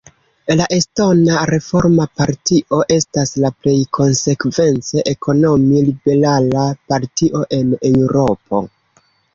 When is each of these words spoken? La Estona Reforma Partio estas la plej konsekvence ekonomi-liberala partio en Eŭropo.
La 0.59 0.65
Estona 0.77 1.41
Reforma 1.49 2.07
Partio 2.21 2.79
estas 2.97 3.35
la 3.45 3.53
plej 3.67 3.77
konsekvence 4.01 5.07
ekonomi-liberala 5.15 6.69
partio 6.95 7.49
en 7.61 7.81
Eŭropo. 7.95 8.67